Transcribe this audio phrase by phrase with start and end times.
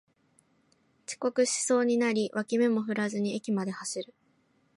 [1.05, 4.15] 遅刻しそうになり脇目も振らずに駅まで走る